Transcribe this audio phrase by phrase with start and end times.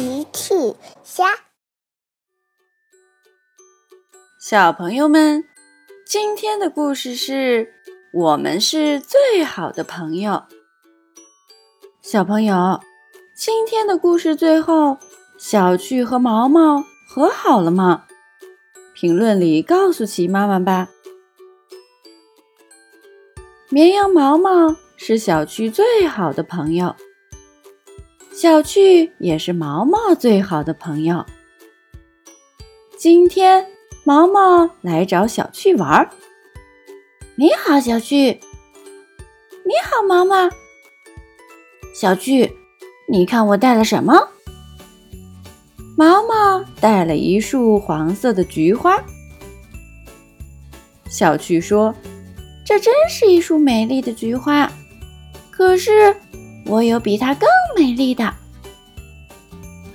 [0.00, 0.54] 奇趣
[1.04, 1.26] 虾，
[4.40, 5.44] 小朋友们，
[6.06, 7.74] 今天的故事是
[8.14, 10.44] 我们是最好的朋友。
[12.00, 12.80] 小朋友，
[13.36, 14.96] 今天的故事最后，
[15.38, 18.06] 小趣和毛毛和好了吗？
[18.94, 20.88] 评论里告诉奇妈妈吧。
[23.68, 26.96] 绵羊毛毛是小趣最好的朋友。
[28.40, 31.26] 小趣也是毛毛最好的朋友。
[32.96, 33.66] 今天
[34.02, 36.08] 毛毛来找小趣玩儿。
[37.34, 38.40] 你好，小趣。
[39.62, 40.48] 你好，毛毛。
[41.94, 42.50] 小趣，
[43.10, 44.26] 你看我带了什么？
[45.94, 48.98] 毛毛带了一束黄色的菊花。
[51.10, 51.94] 小趣说
[52.64, 54.72] ：“这真是一束美丽的菊花。”
[55.52, 56.16] 可是。
[56.70, 58.32] 我有比它更美丽的。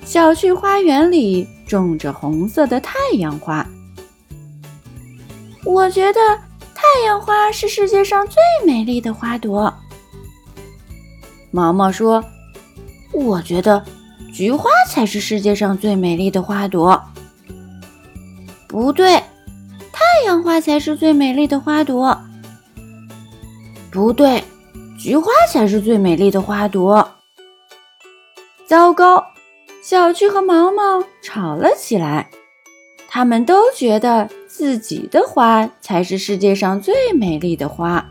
[0.04, 3.66] 小区花园里种着红色的太阳花，
[5.64, 6.20] 我觉得
[6.74, 9.72] 太阳花是世界上最美丽的花朵。
[11.50, 12.22] 毛毛说
[13.14, 13.82] ：“我觉得
[14.34, 17.02] 菊花才是世界上最美丽的花朵。”
[18.68, 19.14] 不对，
[19.92, 22.20] 太阳花才是最美丽的花朵。
[23.90, 24.44] 不对。
[24.98, 27.06] 菊花才是最美丽的花朵。
[28.66, 29.24] 糟糕，
[29.82, 32.28] 小趣和毛毛吵了起来。
[33.08, 38.04] 他们都觉得自己的花才是世界上最美丽的花。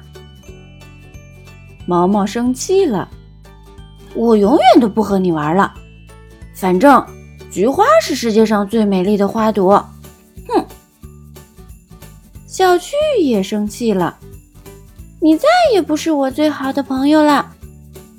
[1.86, 3.10] 毛毛生气了
[4.16, 5.74] ：“我永远都不和你玩了。
[6.56, 7.06] 反正
[7.52, 9.86] 菊花是世界上最美丽的花朵。”
[10.48, 10.66] 哼！
[12.48, 14.18] 小趣也生气了。
[15.26, 17.52] 你再也不是我最好的朋友了，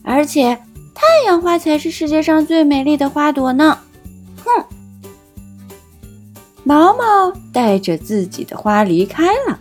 [0.03, 0.59] 而且
[0.93, 3.79] 太阳花才是世界上最美丽的花朵呢！
[4.45, 4.65] 哼！
[6.65, 9.57] 毛毛带着自己的花离开了。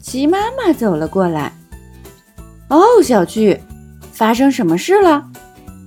[0.00, 1.52] 鸡妈妈走了过来。
[2.68, 3.60] 哦，小趣，
[4.12, 5.28] 发生什么事了？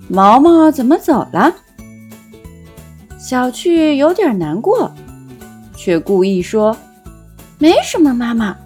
[0.10, 1.56] 毛毛怎么走了？
[3.18, 4.94] 小趣有点难过，
[5.74, 6.76] 却故意说
[7.58, 8.58] ：“没什么，妈妈。”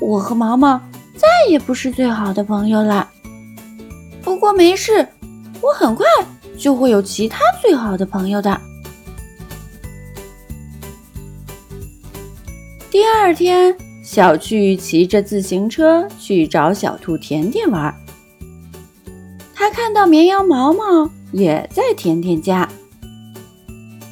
[0.00, 0.80] 我和毛毛
[1.16, 3.08] 再也不是最好的朋友了。
[4.22, 5.06] 不过没事，
[5.60, 6.04] 我很快
[6.58, 8.60] 就会有其他最好的朋友的。
[12.90, 17.94] 第二天，小趣骑着自行车去找小兔甜甜玩。
[19.54, 22.68] 他看到绵羊毛毛也在甜甜家，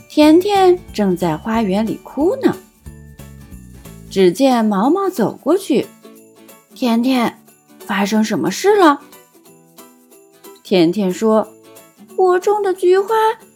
[0.09, 2.57] 甜甜正在花园里哭呢。
[4.13, 5.87] 只见毛毛走过去，
[6.75, 7.43] 甜甜，
[7.79, 9.01] 发生什么事了？
[10.63, 11.49] 甜甜说
[12.19, 13.15] ：“我种的菊花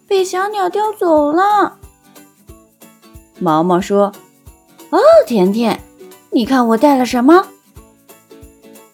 [0.09, 1.77] 被小鸟叼走了。”
[3.39, 4.15] 毛毛说
[4.89, 5.78] ：“哦，甜甜，
[6.31, 7.49] 你看我带了什么？”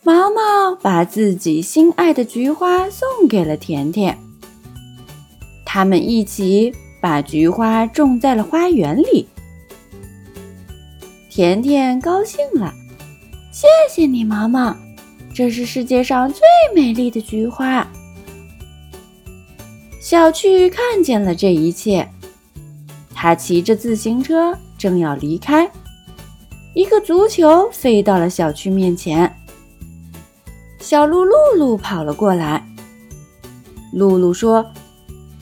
[0.02, 4.18] 毛毛把自己心爱的菊花送给了甜甜，
[5.64, 9.28] 他们一起把菊花种在了花园里。
[11.34, 12.74] 甜甜高兴了，
[13.50, 14.76] 谢谢你，毛毛，
[15.32, 16.42] 这是世界上最
[16.74, 17.90] 美丽的菊花。
[19.98, 22.06] 小趣看见了这一切，
[23.14, 25.66] 他骑着自行车正要离开，
[26.74, 29.34] 一个足球飞到了小趣面前。
[30.80, 32.62] 小鹿露露跑了过来，
[33.94, 34.56] 露露说：“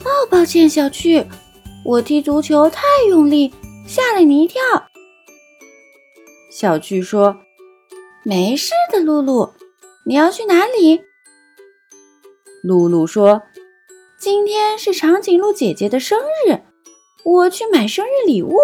[0.05, 1.25] 哦，抱歉，小趣，
[1.83, 3.53] 我踢足球太用力，
[3.85, 4.61] 吓了你一跳。”
[6.61, 7.37] 小趣说
[8.21, 9.51] ：“没事的，露露，
[10.05, 11.01] 你要去哪里？”
[12.61, 13.41] 露露说
[14.15, 16.59] ：“今天是长颈鹿姐姐的生日，
[17.23, 18.55] 我去买生日礼物。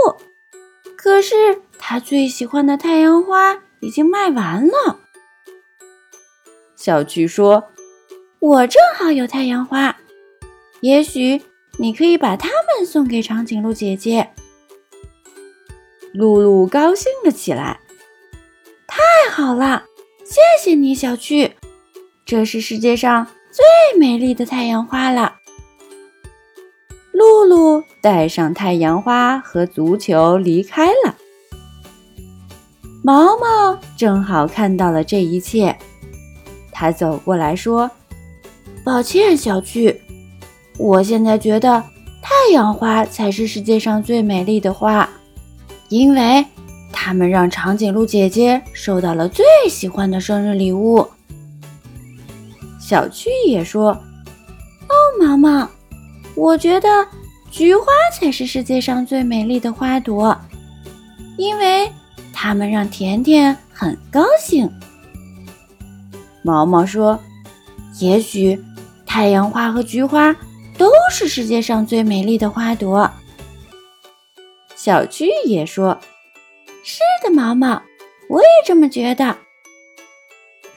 [0.96, 5.00] 可是她最喜欢的太阳花已经卖完了。”
[6.78, 7.64] 小趣说
[8.38, 9.98] ：“我正好有太阳花，
[10.82, 11.42] 也许
[11.80, 14.30] 你可以把它们送给长颈鹿姐姐。”
[16.14, 17.80] 露露高兴了起来，
[19.38, 19.84] 好了！
[20.26, 21.52] 谢谢你，小趣，
[22.26, 25.36] 这是世界上最美丽的太阳花了。
[27.12, 31.16] 露露带上太阳花和足球离开了。
[33.04, 35.78] 毛毛正好看到了这一切，
[36.72, 37.92] 他走过来说
[38.84, 40.02] ：“抱歉，小趣，
[40.80, 41.84] 我现在觉得
[42.24, 45.08] 太阳花才是世界上最美丽的花。”
[45.90, 46.44] 因为
[47.00, 51.08] 他们让长颈鹿姐姐收到了最喜欢的生日礼物。
[52.82, 53.92] 小趣也说
[54.90, 55.70] ：“哦，毛毛，
[56.36, 57.08] 我觉得
[57.52, 60.36] 菊花才是世界上最美丽的花朵，
[61.38, 61.88] 因为
[62.34, 64.68] 它们让甜甜很高兴。
[66.42, 67.18] 毛毛说
[68.02, 68.60] ：“也许
[69.06, 70.36] 太阳花和菊花
[70.80, 73.10] 都是世界上最美丽的花朵。”
[74.76, 75.98] 小趣也说
[76.90, 77.82] ：“是的，毛毛，
[78.30, 79.36] 我也这么觉得。”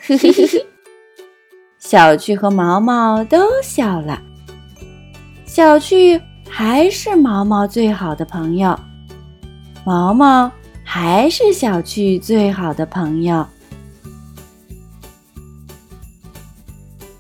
[0.03, 0.67] 嘿嘿嘿嘿，
[1.79, 4.21] 小趣和毛毛都笑了。
[5.47, 8.77] 小趣还是毛毛最好的朋友，
[9.85, 10.51] 毛毛
[10.83, 13.47] 还是小趣最好的朋友。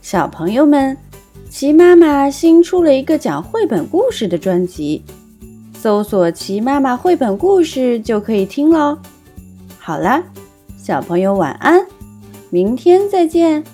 [0.02, 0.98] 小朋友们，
[1.48, 5.04] 齐妈妈新出了一个讲绘本故事的专辑，
[5.80, 8.98] 搜索“齐妈妈绘本故事”就可以听喽。
[9.78, 10.22] 好啦，
[10.76, 11.82] 小朋友晚安。
[12.50, 13.64] 明天再见。